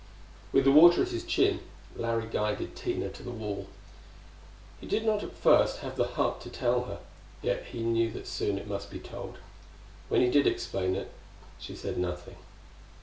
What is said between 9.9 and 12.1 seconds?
When he did explain it, she said